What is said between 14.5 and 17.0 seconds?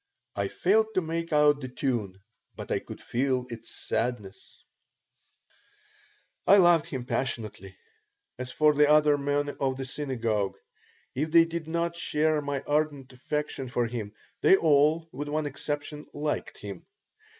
all, with one exception, liked him.